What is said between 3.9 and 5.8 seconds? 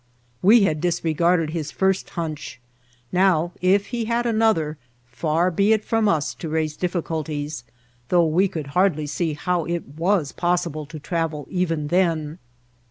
he had another, far be